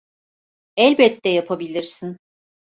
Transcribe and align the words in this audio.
Elbette 0.77 1.29
yapabilirsin. 1.31 2.17